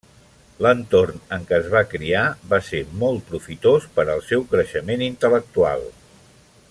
L'entorn 0.65 1.19
en 1.35 1.43
què 1.51 1.55
es 1.63 1.67
va 1.73 1.83
criar 1.91 2.23
va 2.53 2.61
ser 2.69 2.81
molt 3.03 3.29
profitós 3.29 3.85
per 3.99 4.07
al 4.15 4.25
seu 4.31 4.47
creixement 4.55 5.05
intel·lectual. 5.11 5.87